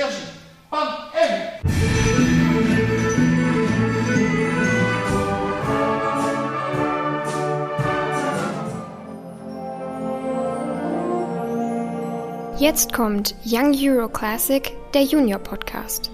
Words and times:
énergie. 0.00 0.16
Pam, 0.70 0.88
M. 1.14 1.60
Jetzt 12.58 12.92
kommt 12.92 13.34
Young 13.44 13.74
Euro 13.74 14.08
Classic, 14.08 14.70
der 14.92 15.02
Junior 15.02 15.38
Podcast. 15.38 16.10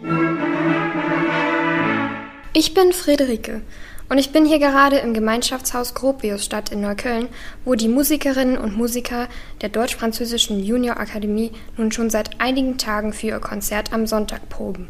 Ich 2.53 2.73
bin 2.73 2.93
Friederike 2.93 3.63
und 4.09 4.19
ich 4.19 4.31
bin 4.31 4.45
hier 4.45 4.59
gerade 4.59 4.99
im 4.99 5.15
Gemeinschaftshaus 5.15 5.95
Gropiusstadt 5.95 6.71
in 6.71 6.81
Neukölln, 6.81 7.29
wo 7.65 7.75
die 7.75 7.89
Musikerinnen 7.89 8.59
und 8.59 8.77
Musiker 8.77 9.29
der 9.63 9.69
Deutsch-Französischen 9.69 10.63
Junior 10.63 10.99
Akademie 10.99 11.53
nun 11.77 11.91
schon 11.91 12.11
seit 12.11 12.41
einigen 12.41 12.79
Tagen 12.79 13.13
für 13.13 13.27
ihr 13.29 13.41
Konzert 13.41 13.93
am 13.93 14.07
Sonntag 14.07 14.49
proben. 14.49 14.89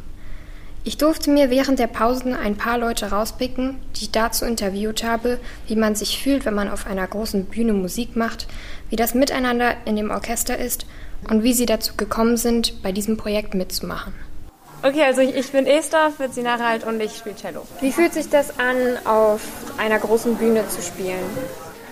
Ich 0.84 0.98
durfte 0.98 1.30
mir 1.30 1.50
während 1.50 1.80
der 1.80 1.88
Pausen 1.88 2.32
ein 2.32 2.56
paar 2.56 2.78
Leute 2.78 3.10
rauspicken, 3.10 3.78
die 3.96 4.04
ich 4.04 4.10
dazu 4.12 4.44
interviewt 4.44 5.02
habe, 5.02 5.40
wie 5.66 5.74
man 5.74 5.96
sich 5.96 6.22
fühlt, 6.22 6.44
wenn 6.44 6.54
man 6.54 6.68
auf 6.70 6.86
einer 6.86 7.06
großen 7.06 7.46
Bühne 7.46 7.72
Musik 7.72 8.14
macht, 8.14 8.46
wie 8.88 8.94
das 8.96 9.12
Miteinander 9.12 9.74
in 9.84 9.96
dem 9.96 10.12
Orchester 10.12 10.56
ist 10.56 10.86
und 11.28 11.42
wie 11.42 11.54
sie 11.54 11.66
dazu 11.66 11.94
gekommen 11.96 12.36
sind, 12.36 12.82
bei 12.84 12.92
diesem 12.92 13.16
Projekt 13.16 13.54
mitzumachen. 13.54 14.14
Okay, 14.82 15.02
also 15.02 15.20
ich 15.22 15.50
bin 15.50 15.66
Esther, 15.66 16.10
14 16.16 16.44
Jahre 16.44 16.64
alt 16.64 16.84
und 16.84 17.00
ich 17.00 17.16
spiele 17.16 17.34
Cello. 17.34 17.66
Wie 17.80 17.92
fühlt 17.92 18.12
sich 18.12 18.28
das 18.28 18.58
an, 18.58 18.76
auf 19.04 19.40
einer 19.78 19.98
großen 19.98 20.36
Bühne 20.36 20.68
zu 20.68 20.82
spielen? 20.82 21.24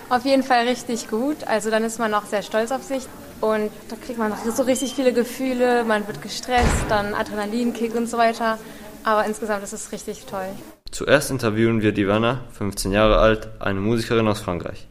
Auf 0.09 0.23
jeden 0.23 0.43
Fall 0.43 0.67
richtig 0.67 1.09
gut. 1.09 1.45
Also 1.47 1.71
dann 1.71 1.83
ist 1.83 1.99
man 1.99 2.13
auch 2.13 2.25
sehr 2.25 2.43
stolz 2.43 2.71
auf 2.71 2.83
sich 2.83 3.07
und 3.41 3.71
da 3.89 3.95
kriegt 3.95 4.19
man 4.19 4.33
so 4.55 4.63
richtig 4.63 4.93
viele 4.93 5.13
Gefühle, 5.13 5.83
man 5.83 6.07
wird 6.07 6.21
gestresst, 6.21 6.85
dann 6.87 7.13
Adrenalinkick 7.13 7.95
und 7.95 8.07
so 8.07 8.17
weiter. 8.17 8.59
Aber 9.03 9.25
insgesamt 9.25 9.63
ist 9.63 9.73
es 9.73 9.91
richtig 9.91 10.25
toll. 10.25 10.47
Zuerst 10.91 11.31
interviewen 11.31 11.81
wir 11.81 11.91
Divana, 11.91 12.41
15 12.53 12.91
Jahre 12.91 13.17
alt, 13.17 13.49
eine 13.59 13.79
Musikerin 13.79 14.27
aus 14.27 14.41
Frankreich. 14.41 14.87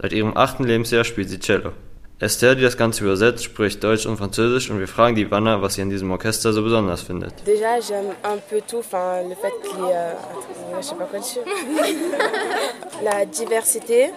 Seit 0.00 0.12
ihrem 0.12 0.36
achten 0.36 0.64
Lebensjahr 0.64 1.04
spielt 1.04 1.28
sie 1.28 1.40
Cello. 1.40 1.72
Esther, 2.20 2.56
die 2.56 2.62
das 2.62 2.76
Ganze 2.76 3.04
übersetzt, 3.04 3.44
spricht 3.44 3.84
Deutsch 3.84 4.04
und 4.04 4.16
Französisch 4.16 4.70
und 4.70 4.80
wir 4.80 4.88
fragen 4.88 5.14
die 5.14 5.30
Wanna, 5.30 5.62
was 5.62 5.74
sie 5.74 5.82
an 5.82 5.90
diesem 5.90 6.10
Orchester 6.10 6.52
so 6.52 6.64
besonders 6.64 7.00
findet. 7.00 7.32
Déjà, 7.46 7.80
j'aime 7.80 8.10
un 8.24 8.38
peu 8.50 8.60
tout, 8.60 8.78
enfin, 8.78 9.22
le 9.22 9.36
fait 9.36 9.52
qu'il 9.62 9.78
y 9.84 9.88
ait, 9.88 9.94
euh, 9.94 10.80
je 10.80 10.82
sais 10.84 10.96
pas 10.96 11.04
quoi 11.04 11.20
dire, 11.20 11.42
la 13.04 13.24
diversité 13.24 14.10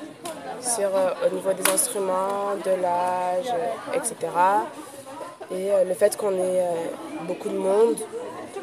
sur, 0.61 0.89
euh, 0.95 1.27
au 1.27 1.35
niveau 1.35 1.53
des 1.53 1.71
instruments, 1.71 2.55
de 2.65 2.71
l'âge, 2.81 3.53
euh, 3.53 3.95
etc. 3.95 4.15
Et 5.51 5.71
euh, 5.71 5.83
le 5.87 5.93
fait 5.93 6.17
qu'on 6.17 6.31
ait 6.31 6.61
euh, 6.61 7.27
beaucoup 7.27 7.49
de 7.49 7.57
monde. 7.57 7.97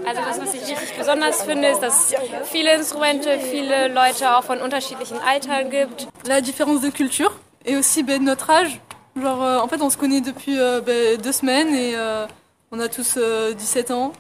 Also 0.05 0.21
das, 0.21 0.41
was 0.41 0.55
ich 0.55 0.63
richtig 0.69 0.99
besonders 0.99 1.43
finde, 1.45 1.69
ist, 1.69 1.81
dass 1.81 2.13
es 2.13 2.49
viele 2.51 2.75
Instrumente, 2.75 3.39
viele 3.39 3.87
Leute 3.87 4.37
auch 4.37 4.43
von 4.43 4.59
unterschiedlichen 4.61 5.19
Altern 5.21 5.71
gibt. 5.71 6.09
La 6.27 6.41
différence 6.41 6.81
de 6.81 6.91
culture 6.91 7.31
et 7.65 7.77
aussi 7.77 8.03
ben, 8.03 8.25
notre 8.25 8.51
âge. 8.51 8.81
Genre, 9.21 9.43
euh, 9.43 9.59
en 9.59 9.69
fait, 9.69 9.81
on 9.81 9.91
se 9.91 9.97
connaît 9.97 10.21
depuis 10.21 10.59
euh, 10.59 10.81
ben, 10.81 11.17
deux 11.21 11.33
semaines 11.33 11.75
et 11.75 11.95
euh, 11.97 12.27
on 12.71 12.79
a 12.81 12.89
tous 12.89 13.19
17 13.57 13.91
ans. 13.91 14.13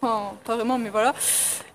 Enfin, 0.00 0.32
pas 0.44 0.56
vraiment, 0.56 0.78
mais 0.78 0.90
voilà. 0.90 1.14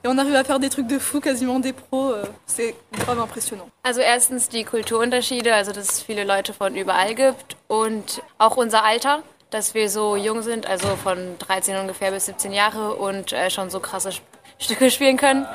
Et 0.04 0.08
on 0.08 0.18
arrive 0.18 0.36
à 0.36 0.44
faire 0.44 0.60
des 0.60 0.70
trucs 0.70 0.88
de 0.88 1.00
fou, 1.00 1.20
quasiment 1.20 1.60
des 1.60 1.74
pros. 1.74 2.14
c'est 2.46 2.76
grave 2.92 3.20
impressionnant. 3.20 3.70
Also 3.84 4.02
erstens 4.02 4.50
die 4.50 4.64
Kulturunterschiede, 4.64 5.54
also 5.54 5.72
dass 5.72 5.90
es 5.94 6.02
viele 6.02 6.24
Leute 6.24 6.54
von 6.54 6.76
überall 6.76 7.16
gibt 7.16 7.56
und 7.68 8.22
auch 8.38 8.58
unser 8.58 8.84
Alter, 8.84 9.24
dass 9.50 9.74
wir 9.74 9.90
so 9.90 10.18
jung 10.18 10.42
sind, 10.42 10.66
also 10.68 10.88
von 10.98 11.38
13 11.40 11.78
ungefähr 11.78 12.12
bis 12.12 12.26
17 12.26 12.52
Jahre 12.52 12.96
und 12.96 13.32
äh, 13.32 13.50
schon 13.50 13.70
so 13.70 13.80
krasse 13.80 14.10
Stücke 14.60 14.92
spielen 14.92 15.18
können 15.18 15.46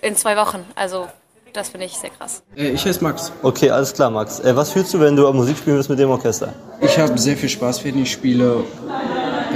in 0.00 0.16
zwei 0.16 0.36
Wochen. 0.36 0.64
Also 0.76 1.08
das 1.56 1.68
finde 1.70 1.86
ich 1.86 1.92
sehr 1.92 2.10
krass. 2.10 2.42
Äh, 2.56 2.70
ich 2.70 2.84
heiße 2.84 3.02
Max. 3.02 3.32
Okay, 3.42 3.70
alles 3.70 3.92
klar, 3.92 4.10
Max. 4.10 4.40
Äh, 4.40 4.54
was 4.54 4.72
fühlst 4.72 4.92
du, 4.94 5.00
wenn 5.00 5.16
du 5.16 5.32
Musik 5.32 5.56
spielen 5.56 5.76
willst 5.76 5.88
mit 5.88 5.98
dem 5.98 6.10
Orchester? 6.10 6.52
Ich 6.80 6.98
habe 6.98 7.16
sehr 7.18 7.36
viel 7.36 7.48
Spaß, 7.48 7.84
wenn 7.84 8.02
ich 8.02 8.12
spiele. 8.12 8.64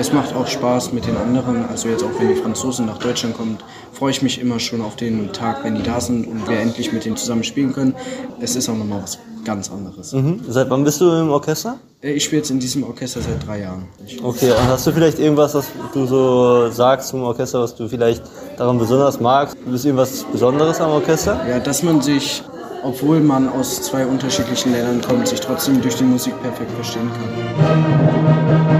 Es 0.00 0.14
macht 0.14 0.34
auch 0.34 0.46
Spaß 0.46 0.94
mit 0.94 1.06
den 1.06 1.14
anderen. 1.18 1.66
Also 1.68 1.90
jetzt 1.90 2.02
auch, 2.02 2.08
wenn 2.18 2.28
die 2.28 2.34
Franzosen 2.34 2.86
nach 2.86 2.96
Deutschland 2.96 3.36
kommen, 3.36 3.58
freue 3.92 4.10
ich 4.10 4.22
mich 4.22 4.40
immer 4.40 4.58
schon 4.58 4.80
auf 4.80 4.96
den 4.96 5.30
Tag, 5.34 5.62
wenn 5.62 5.74
die 5.74 5.82
da 5.82 6.00
sind 6.00 6.26
und 6.26 6.48
wir 6.48 6.58
endlich 6.58 6.90
mit 6.90 7.04
denen 7.04 7.18
zusammen 7.18 7.44
spielen 7.44 7.74
können. 7.74 7.94
Es 8.40 8.56
ist 8.56 8.70
auch 8.70 8.76
nochmal 8.76 9.02
was 9.02 9.18
ganz 9.44 9.70
anderes. 9.70 10.14
Mhm. 10.14 10.40
Seit 10.48 10.70
wann 10.70 10.84
bist 10.84 11.02
du 11.02 11.10
im 11.10 11.28
Orchester? 11.28 11.76
Äh, 12.02 12.12
ich 12.12 12.24
spiele 12.24 12.40
jetzt 12.40 12.50
in 12.50 12.58
diesem 12.58 12.84
Orchester 12.84 13.20
seit 13.20 13.46
drei 13.46 13.60
Jahren. 13.60 13.88
Okay, 14.22 14.52
und 14.52 14.68
hast 14.68 14.86
du 14.86 14.92
vielleicht 14.92 15.18
irgendwas, 15.18 15.52
was 15.52 15.66
du 15.92 16.06
so 16.06 16.70
sagst 16.70 17.10
zum 17.10 17.22
Orchester, 17.22 17.60
was 17.60 17.76
du 17.76 17.86
vielleicht 17.86 18.22
daran 18.56 18.78
besonders 18.78 19.20
magst? 19.20 19.54
Ist 19.70 19.84
irgendwas 19.84 20.24
Besonderes 20.32 20.80
am 20.80 20.92
Orchester? 20.92 21.38
Ja, 21.46 21.60
dass 21.60 21.82
man 21.82 22.00
sich, 22.00 22.42
obwohl 22.82 23.20
man 23.20 23.50
aus 23.50 23.82
zwei 23.82 24.06
unterschiedlichen 24.06 24.72
Ländern 24.72 25.02
kommt, 25.02 25.28
sich 25.28 25.40
trotzdem 25.40 25.82
durch 25.82 25.96
die 25.96 26.04
Musik 26.04 26.32
perfekt 26.40 26.70
verstehen 26.70 27.10
kann. 27.12 28.79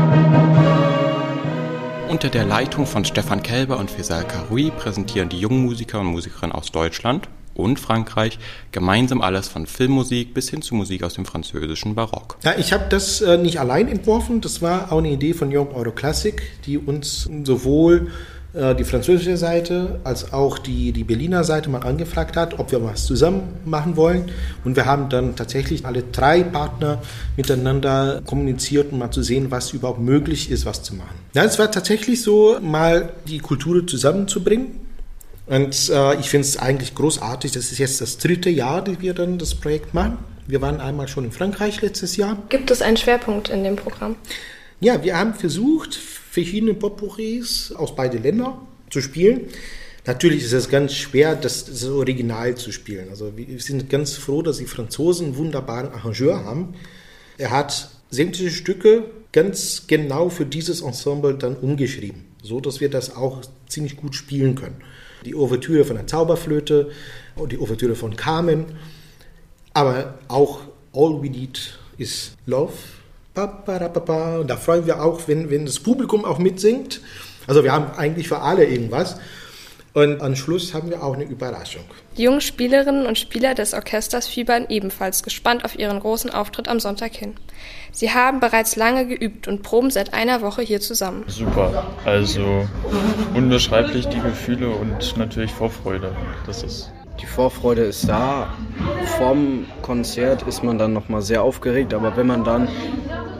Unter 2.11 2.29
der 2.29 2.45
Leitung 2.45 2.87
von 2.87 3.05
Stefan 3.05 3.41
Kelber 3.41 3.79
und 3.79 3.89
Faisal 3.89 4.27
Karoui 4.27 4.73
präsentieren 4.73 5.29
die 5.29 5.39
jungen 5.39 5.63
Musiker 5.63 6.01
und 6.01 6.07
Musikerinnen 6.07 6.51
aus 6.51 6.73
Deutschland 6.73 7.29
und 7.55 7.79
Frankreich 7.79 8.41
gemeinsam 8.73 9.23
alles 9.23 9.47
von 9.47 9.65
Filmmusik 9.65 10.35
bis 10.35 10.51
hin 10.51 10.61
zu 10.61 10.75
Musik 10.75 11.05
aus 11.05 11.15
dem 11.15 11.25
französischen 11.25 11.95
Barock. 11.95 12.37
Ja, 12.43 12.59
ich 12.59 12.73
habe 12.73 12.87
das 12.89 13.21
äh, 13.21 13.39
nicht 13.39 13.61
allein 13.61 13.87
entworfen, 13.87 14.41
das 14.41 14.61
war 14.61 14.91
auch 14.91 14.99
eine 14.99 15.13
Idee 15.13 15.35
von 15.35 15.57
Young 15.57 15.73
Euro 15.73 15.93
Classic, 15.93 16.43
die 16.67 16.79
uns 16.79 17.31
sowohl 17.45 18.11
die 18.53 18.85
französische 18.85 19.37
Seite 19.37 20.01
als 20.03 20.33
auch 20.33 20.59
die, 20.59 20.91
die 20.91 21.05
Berliner 21.05 21.45
Seite 21.45 21.71
mal 21.71 21.83
angefragt 21.83 22.37
hat, 22.37 22.59
ob 22.59 22.73
wir 22.73 22.83
was 22.83 23.07
zusammen 23.07 23.43
machen 23.65 23.97
wollen. 23.97 24.31
Und 24.65 24.75
wir 24.75 24.87
haben 24.87 25.09
dann 25.09 25.37
tatsächlich 25.37 25.87
alle 25.87 26.03
drei 26.03 26.43
Partner 26.43 27.01
miteinander 27.37 28.23
kommuniziert, 28.27 28.93
um 28.93 28.99
mal 28.99 29.13
zu 29.13 29.23
sehen, 29.23 29.51
was 29.51 29.73
überhaupt 29.73 30.01
möglich 30.01 30.51
ist, 30.51 30.67
was 30.67 30.83
zu 30.83 30.97
machen. 30.97 31.15
Ja, 31.35 31.45
es 31.45 31.61
war 31.61 31.71
tatsächlich 31.71 32.23
so, 32.23 32.59
mal 32.61 33.11
die 33.29 33.39
Kultur 33.39 33.87
zusammenzubringen. 33.87 34.81
Und 35.47 35.91
äh, 35.91 36.15
ich 36.21 36.31
finde 36.31 36.47
es 36.47 36.57
eigentlich 36.57 36.95
großartig. 36.95 37.53
Das 37.53 37.73
ist 37.73 37.79
jetzt 37.79 38.01
das 38.01 38.19
dritte 38.19 38.51
Jahr, 38.51 38.83
dass 38.83 39.01
wir 39.01 39.15
dann 39.15 39.39
das 39.39 39.55
Projekt 39.55 39.95
machen. 39.95 40.19
Wir 40.47 40.61
waren 40.61 40.81
einmal 40.81 41.07
schon 41.07 41.25
in 41.25 41.33
Frankreich 41.33 41.81
letztes 41.83 42.17
Jahr. 42.17 42.37
Gibt 42.49 42.71
es 42.71 42.83
einen 42.83 42.97
Schwerpunkt 42.97 43.49
in 43.49 43.63
dem 43.63 43.77
Programm? 43.77 44.17
Ja, 44.83 45.05
wir 45.05 45.19
haben 45.19 45.35
versucht, 45.35 45.95
verschiedene 45.95 46.73
Potpourris 46.73 47.71
aus 47.73 47.95
beiden 47.95 48.23
Ländern 48.23 48.67
zu 48.89 49.03
spielen. 49.03 49.49
Natürlich 50.07 50.43
ist 50.43 50.55
es 50.55 50.71
ganz 50.71 50.95
schwer, 50.95 51.37
das, 51.37 51.67
das 51.67 51.85
Original 51.85 52.55
zu 52.55 52.73
spielen. 52.73 53.11
Also 53.11 53.37
wir 53.37 53.61
sind 53.61 53.91
ganz 53.91 54.15
froh, 54.15 54.41
dass 54.41 54.57
die 54.57 54.65
Franzosen 54.65 55.27
einen 55.27 55.37
wunderbaren 55.37 55.93
Arrangeur 55.93 56.47
haben. 56.47 56.75
Er 57.37 57.51
hat 57.51 57.91
sämtliche 58.11 58.51
Stücke 58.51 59.05
ganz 59.33 59.87
genau 59.87 60.31
für 60.31 60.47
dieses 60.47 60.81
Ensemble 60.81 61.35
dann 61.35 61.57
umgeschrieben, 61.57 62.25
so 62.43 62.59
dass 62.61 62.81
wir 62.81 62.89
das 62.89 63.15
auch 63.15 63.43
ziemlich 63.69 63.97
gut 63.97 64.15
spielen 64.15 64.55
können. 64.55 64.77
Die 65.27 65.35
Ouvertüre 65.35 65.85
von 65.85 65.97
der 65.97 66.07
Zauberflöte 66.07 66.91
und 67.37 67.53
die 67.53 67.59
Ouvertüre 67.59 67.95
von 67.95 68.17
Carmen, 68.17 68.65
aber 69.75 70.19
auch 70.29 70.63
All 70.95 71.23
We 71.23 71.29
Need 71.29 71.79
is 71.99 72.33
Love 72.47 72.73
und 73.35 74.51
da 74.51 74.57
freuen 74.57 74.87
wir 74.87 75.03
auch, 75.03 75.29
wenn, 75.29 75.51
wenn 75.51 75.65
das 75.65 75.79
Publikum 75.81 76.25
auch 76.25 76.39
mitsingt. 76.39 77.01
Also 77.47 77.65
wir 77.65 77.73
haben 77.73 77.97
eigentlich 77.97 78.29
für 78.29 78.41
alle 78.41 78.65
irgendwas. 78.65 79.17
Und 79.93 80.21
am 80.21 80.37
Schluss 80.37 80.73
haben 80.73 80.89
wir 80.89 81.03
auch 81.03 81.15
eine 81.15 81.25
Überraschung. 81.25 81.83
Die 82.17 82.23
jungen 82.23 82.41
Spielerinnen 82.41 83.07
und 83.07 83.19
Spieler 83.19 83.55
des 83.55 83.75
Orchesters 83.75 84.29
fiebern 84.29 84.67
ebenfalls 84.69 85.25
gespannt 85.25 85.65
auf 85.65 85.77
ihren 85.77 85.99
großen 85.99 86.31
Auftritt 86.31 86.69
am 86.69 86.79
Sonntag 86.79 87.13
hin. 87.15 87.35
Sie 87.91 88.13
haben 88.13 88.39
bereits 88.39 88.77
lange 88.77 89.07
geübt 89.07 89.49
und 89.49 89.63
proben 89.63 89.91
seit 89.91 90.15
einer 90.15 90.43
Woche 90.43 90.63
hier 90.63 90.81
zusammen. 90.81 91.25
Super, 91.27 91.89
also 92.05 92.69
unbeschreiblich 93.35 94.07
die 94.07 94.21
Gefühle 94.21 94.69
und 94.71 95.17
natürlich 95.17 95.51
Vorfreude. 95.51 96.15
Das 96.47 96.63
ist 96.63 96.93
die 97.21 97.27
Vorfreude 97.27 97.83
ist 97.83 98.09
da. 98.09 98.55
Vorm 99.19 99.67
Konzert 99.83 100.43
ist 100.43 100.65
man 100.65 100.79
dann 100.79 100.93
nochmal 100.93 101.23
sehr 101.23 101.43
aufgeregt, 101.43 101.93
aber 101.93 102.17
wenn 102.17 102.27
man 102.27 102.45
dann 102.45 102.69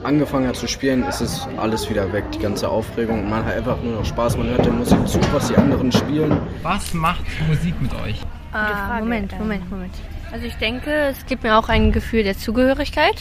angefangen 0.03 0.47
hat 0.47 0.55
zu 0.55 0.67
spielen, 0.67 1.03
ist 1.03 1.21
es 1.21 1.47
alles 1.57 1.89
wieder 1.89 2.11
weg, 2.13 2.25
die 2.31 2.39
ganze 2.39 2.67
Aufregung. 2.69 3.29
Man 3.29 3.45
hat 3.45 3.55
einfach 3.55 3.81
nur 3.81 3.95
noch 3.95 4.05
Spaß, 4.05 4.37
man 4.37 4.47
hört 4.49 4.65
der 4.65 4.73
Musik 4.73 5.07
zu, 5.07 5.19
was 5.33 5.47
die 5.47 5.55
anderen 5.55 5.91
spielen. 5.91 6.37
Was 6.63 6.93
macht 6.93 7.23
Musik 7.47 7.79
mit 7.81 7.93
euch? 8.01 8.21
Ah, 8.51 8.99
Moment, 8.99 9.37
Moment, 9.39 9.69
Moment. 9.69 9.93
Also 10.31 10.45
ich 10.45 10.55
denke, 10.55 10.91
es 10.91 11.25
gibt 11.25 11.43
mir 11.43 11.57
auch 11.57 11.69
ein 11.69 11.91
Gefühl 11.91 12.23
der 12.23 12.37
Zugehörigkeit 12.37 13.15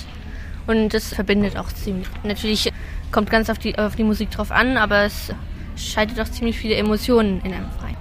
und 0.67 0.95
das 0.95 1.13
verbindet 1.13 1.57
auch 1.57 1.69
ziemlich. 1.73 2.09
Natürlich 2.23 2.73
kommt 3.13 3.31
ganz 3.31 3.51
auf 3.51 3.59
die, 3.59 3.79
auf 3.79 3.97
die 3.97 4.05
Musik 4.05 4.31
drauf 4.31 4.51
an, 4.51 4.77
aber 4.77 5.05
es 5.05 5.33
schaltet 5.77 6.21
auch 6.21 6.31
ziemlich 6.31 6.59
viele 6.59 6.77
Emotionen 6.77 7.41
in 7.45 7.53
einem 7.53 7.71
frei. 7.79 7.95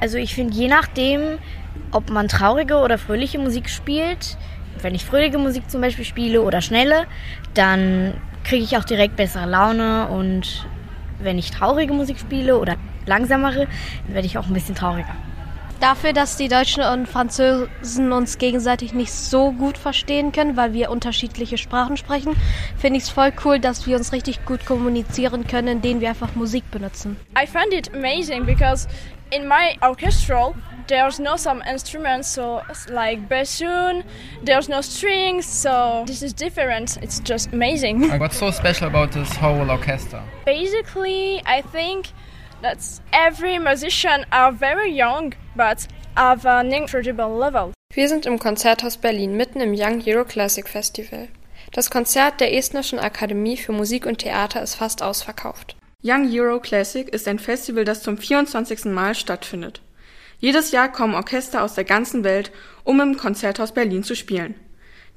Also 0.00 0.18
ich 0.18 0.34
finde, 0.34 0.54
je 0.54 0.68
nachdem, 0.68 1.38
ob 1.92 2.10
man 2.10 2.28
traurige 2.28 2.76
oder 2.76 2.98
fröhliche 2.98 3.38
Musik 3.38 3.68
spielt, 3.68 4.36
wenn 4.82 4.94
ich 4.94 5.04
fröhliche 5.04 5.38
Musik 5.38 5.70
zum 5.70 5.80
Beispiel 5.80 6.04
spiele 6.04 6.42
oder 6.42 6.60
schnelle, 6.60 7.06
dann 7.54 8.14
kriege 8.44 8.64
ich 8.64 8.76
auch 8.76 8.84
direkt 8.84 9.16
bessere 9.16 9.46
Laune 9.46 10.08
und 10.08 10.66
wenn 11.18 11.38
ich 11.38 11.50
traurige 11.50 11.92
Musik 11.92 12.18
spiele 12.18 12.58
oder 12.58 12.76
langsamere, 13.06 13.66
dann 14.06 14.14
werde 14.14 14.26
ich 14.26 14.38
auch 14.38 14.46
ein 14.46 14.54
bisschen 14.54 14.74
trauriger. 14.74 15.14
Dafür, 15.80 16.14
dass 16.14 16.36
die 16.36 16.48
Deutschen 16.48 16.82
und 16.82 17.06
Französen 17.06 18.10
uns 18.10 18.38
gegenseitig 18.38 18.94
nicht 18.94 19.12
so 19.12 19.52
gut 19.52 19.76
verstehen 19.76 20.32
können, 20.32 20.56
weil 20.56 20.72
wir 20.72 20.90
unterschiedliche 20.90 21.58
Sprachen 21.58 21.98
sprechen, 21.98 22.34
finde 22.78 22.96
ich 22.96 23.04
es 23.04 23.10
voll 23.10 23.32
cool, 23.44 23.60
dass 23.60 23.86
wir 23.86 23.96
uns 23.96 24.12
richtig 24.12 24.44
gut 24.46 24.64
kommunizieren 24.64 25.46
können, 25.46 25.68
indem 25.68 26.00
wir 26.00 26.08
einfach 26.08 26.34
Musik 26.34 26.70
benutzen. 26.70 27.16
I 27.36 27.46
find 27.46 27.74
it 27.74 27.94
amazing 27.94 28.46
because 28.46 28.88
in 29.30 29.46
my 29.46 29.76
orchestral 29.82 30.54
there's 30.86 31.18
no 31.18 31.36
some 31.36 31.60
instruments 31.68 32.32
so 32.32 32.62
like 32.88 33.28
bassoon 33.28 34.04
there's 34.44 34.68
no 34.68 34.80
strings 34.80 35.44
so 35.44 36.04
this 36.06 36.22
is 36.22 36.32
different. 36.32 36.96
It's 37.02 37.20
just 37.22 37.52
amazing. 37.52 38.18
What's 38.18 38.38
so 38.38 38.50
special 38.50 38.86
about 38.86 39.12
this 39.12 39.30
whole 39.36 39.70
orchestra. 39.70 40.22
Basically 40.46 41.42
i 41.44 41.60
think 41.60 42.06
that 42.62 42.78
every 43.12 43.58
musician 43.58 44.24
are 44.30 44.52
very 44.52 44.90
young 44.90 45.34
but 45.54 45.86
have 46.16 46.48
an 46.48 46.72
incredible 46.72 47.38
level 47.38 47.72
wir 47.92 48.08
sind 48.08 48.26
im 48.26 48.38
Konzerthaus 48.38 48.96
Berlin 48.96 49.36
mitten 49.36 49.60
im 49.60 49.72
Young 49.74 50.00
Hero 50.00 50.24
Classic 50.24 50.68
Festival 50.68 51.28
das 51.72 51.90
Konzert 51.90 52.40
der 52.40 52.54
Estnischen 52.54 52.98
Akademie 52.98 53.56
für 53.56 53.72
Musik 53.72 54.06
und 54.06 54.18
Theater 54.18 54.62
ist 54.62 54.74
fast 54.74 55.02
ausverkauft 55.02 55.76
Young 56.06 56.30
Euro 56.32 56.60
Classic 56.60 57.08
ist 57.08 57.26
ein 57.26 57.40
Festival, 57.40 57.84
das 57.84 58.02
zum 58.02 58.16
24. 58.16 58.84
Mal 58.84 59.16
stattfindet. 59.16 59.80
Jedes 60.38 60.70
Jahr 60.70 60.92
kommen 60.92 61.16
Orchester 61.16 61.64
aus 61.64 61.74
der 61.74 61.82
ganzen 61.82 62.22
Welt, 62.22 62.52
um 62.84 63.00
im 63.00 63.16
Konzerthaus 63.16 63.72
Berlin 63.72 64.04
zu 64.04 64.14
spielen. 64.14 64.54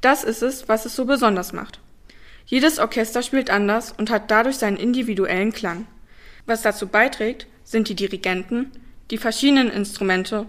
Das 0.02 0.24
ist 0.24 0.42
es, 0.42 0.68
was 0.68 0.86
es 0.86 0.96
so 0.96 1.06
besonders 1.06 1.54
macht. 1.54 1.80
Jedes 2.46 2.80
Orchester 2.80 3.22
spielt 3.22 3.52
anders 3.52 3.94
und 3.96 4.10
hat 4.10 4.32
dadurch 4.32 4.56
seinen 4.56 4.78
individuellen 4.78 5.52
Klang. 5.52 5.86
Was 6.50 6.64
dazu 6.64 6.88
beiträgt, 6.88 7.46
sind 7.64 7.90
die 7.90 7.96
Dirigenten, 7.96 8.72
die 9.12 9.20
verschiedenen 9.20 9.70
Instrumente, 9.70 10.48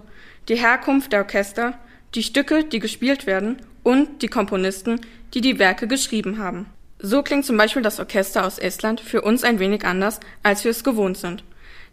die 0.49 0.55
Herkunft 0.55 1.13
der 1.13 1.19
Orchester, 1.19 1.77
die 2.15 2.23
Stücke, 2.23 2.63
die 2.63 2.79
gespielt 2.79 3.27
werden 3.27 3.57
und 3.83 4.23
die 4.23 4.27
Komponisten, 4.27 5.01
die 5.35 5.41
die 5.41 5.59
Werke 5.59 5.87
geschrieben 5.87 6.39
haben. 6.39 6.65
So 6.97 7.21
klingt 7.21 7.45
zum 7.45 7.55
Beispiel 7.55 7.83
das 7.83 7.99
Orchester 7.99 8.47
aus 8.47 8.57
Estland 8.57 8.99
für 8.99 9.21
uns 9.21 9.43
ein 9.43 9.59
wenig 9.59 9.85
anders, 9.85 10.19
als 10.41 10.63
wir 10.63 10.71
es 10.71 10.83
gewohnt 10.83 11.17
sind. 11.17 11.43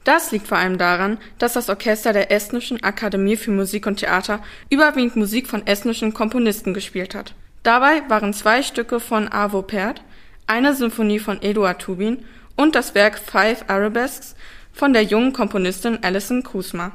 Das 0.04 0.32
liegt 0.32 0.46
vor 0.46 0.56
allem 0.56 0.78
daran, 0.78 1.18
dass 1.38 1.52
das 1.52 1.68
Orchester 1.68 2.14
der 2.14 2.32
Estnischen 2.32 2.82
Akademie 2.82 3.36
für 3.36 3.50
Musik 3.50 3.86
und 3.86 3.96
Theater 3.96 4.42
überwiegend 4.70 5.16
Musik 5.16 5.48
von 5.48 5.66
estnischen 5.66 6.14
Komponisten 6.14 6.72
gespielt 6.72 7.14
hat. 7.14 7.34
Dabei 7.62 8.08
waren 8.08 8.32
zwei 8.32 8.62
Stücke 8.62 9.00
von 9.00 9.30
Avo 9.30 9.60
Pärt, 9.60 10.00
eine 10.46 10.74
Symphonie 10.74 11.18
von 11.18 11.42
Eduard 11.42 11.82
Tubin 11.82 12.24
und 12.58 12.74
das 12.74 12.94
Werk 12.94 13.18
Five 13.18 13.64
Arabesques 13.68 14.34
von 14.72 14.92
der 14.92 15.04
jungen 15.04 15.32
Komponistin 15.32 16.00
Alison 16.02 16.42
Krusma. 16.42 16.92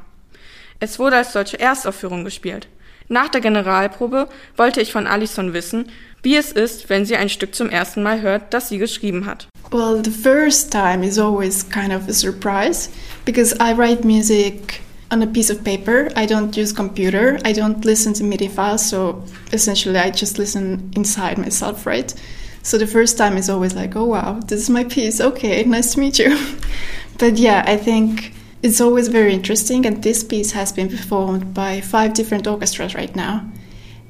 Es 0.79 0.99
wurde 0.99 1.15
als 1.15 1.31
solche 1.31 1.59
Erstaufführung 1.59 2.25
gespielt. 2.25 2.67
Nach 3.07 3.29
der 3.29 3.41
Generalprobe 3.41 4.27
wollte 4.57 4.81
ich 4.81 4.91
von 4.91 5.07
Alison 5.07 5.53
wissen, 5.53 5.89
wie 6.21 6.35
es 6.35 6.51
ist, 6.51 6.89
wenn 6.89 7.05
sie 7.05 7.15
ein 7.15 7.29
Stück 7.29 7.55
zum 7.55 7.69
ersten 7.69 8.03
Mal 8.03 8.21
hört, 8.21 8.53
das 8.53 8.69
sie 8.69 8.77
geschrieben 8.77 9.25
hat. 9.25 9.47
Well, 9.71 10.01
the 10.03 10.11
first 10.11 10.71
time 10.71 11.05
is 11.05 11.17
always 11.17 11.67
kind 11.69 11.93
of 11.93 12.07
a 12.09 12.13
surprise 12.13 12.89
because 13.25 13.55
I 13.59 13.73
write 13.73 14.05
music 14.05 14.81
on 15.11 15.21
a 15.21 15.27
piece 15.27 15.49
of 15.49 15.63
paper. 15.63 16.09
I 16.15 16.25
don't 16.25 16.57
use 16.57 16.73
computer. 16.75 17.39
I 17.45 17.53
don't 17.53 17.85
listen 17.85 18.13
to 18.15 18.23
MIDI 18.23 18.49
files, 18.49 18.89
so 18.89 19.23
essentially 19.53 19.97
I 19.97 20.11
just 20.11 20.37
listen 20.37 20.91
inside 20.95 21.37
myself, 21.37 21.85
right? 21.85 22.13
So 22.63 22.77
the 22.77 22.87
first 22.87 23.17
time 23.17 23.35
is 23.35 23.49
always 23.49 23.75
like, 23.75 23.95
oh 23.97 24.05
wow, 24.05 24.39
this 24.39 24.61
is 24.61 24.69
my 24.69 24.85
piece. 24.85 25.19
Okay, 25.19 25.63
nice 25.65 25.93
to 25.93 25.99
meet 25.99 26.17
you. 26.17 26.37
but 27.17 27.37
yeah, 27.37 27.63
I 27.67 27.75
think 27.75 28.33
it's 28.61 28.79
always 28.79 29.09
very 29.09 29.33
interesting, 29.33 29.85
and 29.85 30.01
this 30.01 30.23
piece 30.23 30.53
has 30.53 30.71
been 30.71 30.87
performed 30.87 31.53
by 31.53 31.81
five 31.81 32.13
different 32.13 32.47
orchestras 32.47 32.95
right 32.95 33.13
now. 33.15 33.45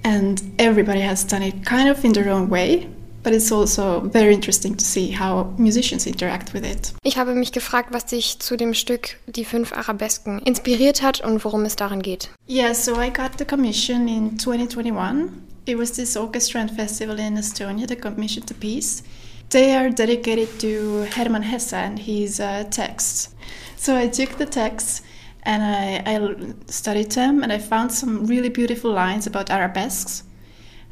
And 0.03 0.39
everybody 0.59 1.01
has 1.01 1.23
done 1.23 1.41
it 1.41 1.65
kind 1.65 1.89
of 1.89 2.05
in 2.05 2.13
their 2.13 2.29
own 2.29 2.49
way, 2.49 2.87
but 3.23 3.33
it's 3.33 3.51
also 3.51 4.01
very 4.01 4.35
interesting 4.35 4.75
to 4.75 4.85
see 4.85 5.09
how 5.09 5.55
musicians 5.57 6.05
interact 6.05 6.53
with 6.53 6.63
it. 6.63 6.93
Ich 7.03 7.17
habe 7.17 7.33
mich 7.33 7.53
gefragt, 7.53 7.91
was 7.91 8.05
dich 8.05 8.37
zu 8.37 8.55
dem 8.55 8.75
Stück 8.75 9.17
Die 9.25 9.45
fünf 9.45 9.73
Arabesken 9.73 10.39
inspiriert 10.45 11.01
hat 11.01 11.21
und 11.21 11.43
worum 11.43 11.65
es 11.65 11.75
darin 11.75 12.03
geht. 12.03 12.29
Yeah, 12.47 12.75
so 12.75 13.01
I 13.01 13.09
got 13.09 13.39
the 13.39 13.45
commission 13.45 14.07
in 14.07 14.37
2021. 14.37 15.52
It 15.65 15.77
was 15.77 15.95
this 15.95 16.17
orchestra 16.17 16.59
and 16.59 16.71
festival 16.71 17.19
in 17.19 17.35
Estonia 17.35 17.87
that 17.87 18.01
commissioned 18.01 18.47
the 18.47 18.53
piece. 18.53 19.01
They 19.49 19.75
are 19.75 19.89
dedicated 19.89 20.59
to 20.59 21.07
Hermann 21.11 21.43
Hesse 21.43 21.73
and 21.73 21.99
his 21.99 22.39
uh, 22.39 22.65
texts. 22.69 23.33
So 23.77 23.95
I 23.95 24.09
took 24.09 24.37
the 24.37 24.45
texts 24.45 25.01
and 25.43 25.63
I, 25.63 26.03
I 26.05 26.53
studied 26.67 27.11
them 27.11 27.43
and 27.43 27.53
I 27.53 27.59
found 27.59 27.93
some 27.93 28.25
really 28.25 28.49
beautiful 28.49 28.91
lines 28.91 29.25
about 29.25 29.49
arabesques. 29.49 30.23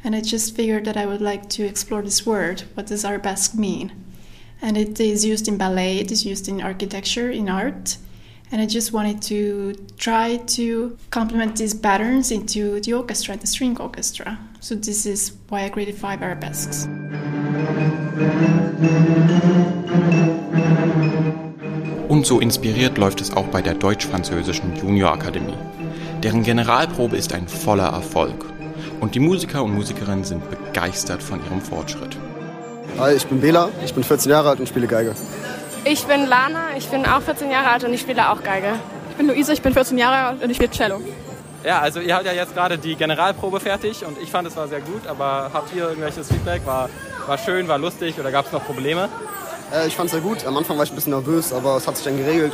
And 0.04 0.16
I 0.16 0.22
just 0.22 0.56
figured 0.56 0.86
that 0.86 0.98
I 0.98 1.06
would 1.06 1.22
like 1.22 1.50
to 1.50 1.66
explore 1.66 2.02
this 2.02 2.26
word. 2.26 2.64
What 2.74 2.88
does 2.88 3.04
arabesque 3.04 3.56
mean? 3.56 3.92
And 4.62 4.78
it 4.78 5.00
is 5.00 5.26
used 5.26 5.48
in 5.48 5.58
ballet, 5.58 5.98
it 5.98 6.12
is 6.12 6.26
used 6.26 6.48
in 6.48 6.62
architecture, 6.62 7.30
in 7.30 7.50
art. 7.50 7.98
And 8.54 8.62
I 8.62 8.66
just 8.66 8.92
wanted 8.92 9.22
to 9.30 9.74
try 9.98 10.36
to 10.58 10.98
complement 11.10 11.56
these 11.56 11.74
patterns 11.74 12.32
into 12.32 12.82
the 12.82 12.94
orchestra, 12.94 13.38
the 13.38 13.48
string 13.48 13.78
orchestra. 13.80 14.38
So 14.60 14.76
this 14.76 15.06
is 15.06 15.32
why 15.48 15.64
I 15.64 15.70
created 15.70 15.96
five 15.96 16.22
arabesques. 16.22 16.86
Und 22.10 22.26
so 22.26 22.42
inspiriert 22.42 22.98
läuft 22.98 23.22
es 23.22 23.32
auch 23.32 23.48
bei 23.48 23.62
der 23.62 23.74
Deutsch-Französischen 23.74 24.76
Juniorakademie. 24.76 25.56
Deren 26.22 26.44
Generalprobe 26.44 27.16
ist 27.16 27.34
ein 27.34 27.48
voller 27.48 27.88
Erfolg. 27.88 28.46
Und 29.00 29.16
die 29.16 29.22
Musiker 29.22 29.64
und 29.64 29.74
Musikerinnen 29.74 30.26
sind 30.26 30.44
begeistert 30.50 31.24
von 31.24 31.40
ihrem 31.46 31.62
Fortschritt. 31.62 32.18
Hi, 33.00 33.16
ich 33.16 33.26
bin 33.28 33.40
Bela, 33.40 33.70
ich 33.86 33.94
bin 33.94 34.04
14 34.04 34.30
Jahre 34.30 34.50
alt 34.50 34.60
und 34.60 34.68
spiele 34.68 34.88
Geige. 34.88 35.16
Ich 35.84 36.06
bin 36.06 36.28
Lana, 36.28 36.78
ich 36.78 36.88
bin 36.90 37.06
auch 37.06 37.22
14 37.22 37.50
Jahre 37.50 37.70
alt 37.70 37.84
und 37.84 37.94
ich 37.94 38.02
spiele 38.02 38.30
auch 38.30 38.44
Geige. 38.44 38.74
Ich 39.10 39.16
bin 39.16 39.28
Luise, 39.28 39.52
ich 39.54 39.62
bin 39.62 39.74
14 39.74 39.98
Jahre 39.98 40.28
alt 40.28 40.44
und 40.44 40.50
ich 40.50 40.58
spiele 40.58 40.72
Cello. 40.72 41.02
Ja, 41.64 41.80
also 41.80 42.00
ihr 42.00 42.16
habt 42.16 42.26
ja 42.26 42.34
jetzt 42.34 42.54
gerade 42.54 42.78
die 42.78 42.96
Generalprobe 42.96 43.60
fertig 43.60 44.06
und 44.06 44.18
ich 44.22 44.30
fand 44.30 44.48
es 44.48 44.56
war 44.56 44.68
sehr 44.68 44.82
gut, 44.82 45.08
aber 45.08 45.50
habt 45.54 45.76
ihr 45.76 45.84
irgendwelches 45.90 46.28
Feedback? 46.28 46.66
War, 46.66 46.90
war 47.26 47.38
schön, 47.38 47.68
war 47.68 47.78
lustig 47.78 48.20
oder 48.20 48.32
gab 48.32 48.46
es 48.46 48.52
noch 48.52 48.64
Probleme? 48.64 49.10
Äh, 49.74 49.88
ich 49.88 49.96
fand 49.96 50.08
es 50.08 50.12
sehr 50.12 50.22
gut. 50.22 50.46
Am 50.46 50.56
Anfang 50.56 50.78
war 50.78 50.84
ich 50.84 50.92
ein 50.92 50.96
bisschen 50.96 51.14
nervös, 51.14 51.52
aber 51.52 51.78
es 51.78 51.88
hat 51.88 51.98
sich 51.98 52.06
dann 52.06 52.18
geregelt. 52.18 52.54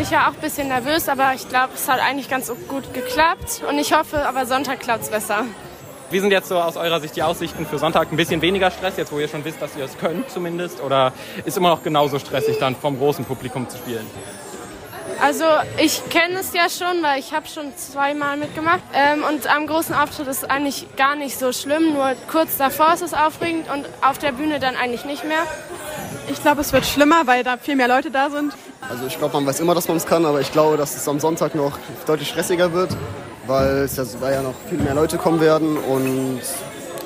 Ich 0.00 0.10
war 0.12 0.28
auch 0.28 0.34
ein 0.34 0.40
bisschen 0.40 0.68
nervös, 0.68 1.08
aber 1.08 1.32
ich 1.34 1.48
glaube, 1.48 1.70
es 1.74 1.88
hat 1.88 2.00
eigentlich 2.00 2.28
ganz 2.28 2.52
gut 2.68 2.94
geklappt 2.94 3.62
und 3.68 3.78
ich 3.78 3.92
hoffe, 3.92 4.26
aber 4.26 4.46
Sonntag 4.46 4.80
klappt 4.80 5.04
es 5.04 5.10
besser. 5.10 5.44
Wie 6.10 6.18
sind 6.18 6.32
jetzt 6.32 6.48
so 6.48 6.58
aus 6.58 6.76
eurer 6.76 6.98
Sicht 6.98 7.14
die 7.14 7.22
Aussichten 7.22 7.64
für 7.66 7.78
Sonntag? 7.78 8.10
Ein 8.10 8.16
bisschen 8.16 8.42
weniger 8.42 8.72
Stress, 8.72 8.96
jetzt 8.96 9.12
wo 9.12 9.20
ihr 9.20 9.28
schon 9.28 9.44
wisst, 9.44 9.62
dass 9.62 9.76
ihr 9.76 9.84
es 9.84 9.96
könnt 9.96 10.28
zumindest? 10.28 10.82
Oder 10.82 11.12
ist 11.44 11.56
immer 11.56 11.68
noch 11.68 11.84
genauso 11.84 12.18
stressig, 12.18 12.58
dann 12.58 12.74
vom 12.74 12.98
großen 12.98 13.24
Publikum 13.24 13.68
zu 13.68 13.78
spielen? 13.78 14.04
Also 15.22 15.44
ich 15.78 16.02
kenne 16.08 16.40
es 16.40 16.52
ja 16.52 16.68
schon, 16.68 17.00
weil 17.04 17.20
ich 17.20 17.32
habe 17.32 17.46
schon 17.46 17.76
zweimal 17.76 18.36
mitgemacht. 18.36 18.80
Ähm, 18.92 19.22
und 19.22 19.46
am 19.54 19.68
großen 19.68 19.94
Auftritt 19.94 20.26
ist 20.26 20.42
es 20.42 20.50
eigentlich 20.50 20.88
gar 20.96 21.14
nicht 21.14 21.38
so 21.38 21.52
schlimm. 21.52 21.94
Nur 21.94 22.14
kurz 22.28 22.56
davor 22.56 22.94
ist 22.94 23.02
es 23.02 23.14
aufregend 23.14 23.70
und 23.72 23.86
auf 24.02 24.18
der 24.18 24.32
Bühne 24.32 24.58
dann 24.58 24.74
eigentlich 24.74 25.04
nicht 25.04 25.24
mehr. 25.24 25.42
Ich 26.28 26.42
glaube, 26.42 26.62
es 26.62 26.72
wird 26.72 26.86
schlimmer, 26.86 27.26
weil 27.26 27.44
da 27.44 27.56
viel 27.56 27.76
mehr 27.76 27.88
Leute 27.88 28.10
da 28.10 28.30
sind. 28.30 28.52
Also 28.90 29.06
ich 29.06 29.16
glaube, 29.16 29.34
man 29.34 29.46
weiß 29.46 29.60
immer, 29.60 29.76
dass 29.76 29.86
man 29.86 29.96
es 29.96 30.06
kann, 30.06 30.26
aber 30.26 30.40
ich 30.40 30.50
glaube, 30.50 30.76
dass 30.76 30.96
es 30.96 31.06
am 31.06 31.20
Sonntag 31.20 31.54
noch 31.54 31.78
deutlich 32.06 32.30
stressiger 32.30 32.72
wird, 32.72 32.96
weil 33.50 33.78
es 33.82 33.96
ja, 33.96 34.04
weil 34.20 34.32
ja 34.32 34.42
noch 34.42 34.54
viel 34.68 34.78
mehr 34.78 34.94
Leute 34.94 35.18
kommen 35.18 35.40
werden 35.40 35.76
und 35.76 36.40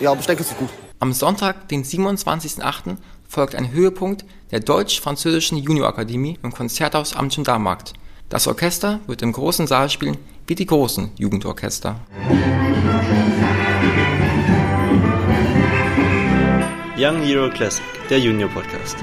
ja, 0.01 0.11
aber 0.11 0.21
ich 0.21 0.27
denke, 0.27 0.43
es 0.43 0.51
ist 0.51 0.59
gut. 0.59 0.69
Am 1.01 1.13
Sonntag, 1.13 1.69
den 1.69 1.85
27.08., 1.85 2.97
folgt 3.27 3.55
ein 3.55 3.73
Höhepunkt 3.73 4.25
der 4.53 4.61
Deutsch-Französischen 4.61 5.59
Juniorakademie 5.59 6.39
im 6.43 6.53
Konzerthaus 6.53 7.17
am 7.17 7.31
Gendarmenmarkt. 7.31 7.95
Das 8.29 8.47
Orchester 8.47 9.01
wird 9.07 9.23
im 9.23 9.33
großen 9.33 9.67
Saal 9.67 9.91
spielen 9.91 10.19
wie 10.47 10.55
die 10.55 10.67
großen 10.67 11.11
Jugendorchester. 11.17 11.97
Young 16.97 17.23
Hero 17.23 17.49
Classic, 17.51 17.85
der 18.09 18.21
Junior 18.21 18.51
Podcast. 18.51 18.97